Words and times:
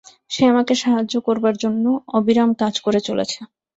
সে 0.31 0.43
আমাকে 0.51 0.73
সাহায্য 0.81 1.13
করবার 1.27 1.55
জন্য 1.57 1.85
অবিরাম 2.17 2.49
কাজ 2.61 2.73
করে 2.85 2.99
চলেছে। 3.07 3.39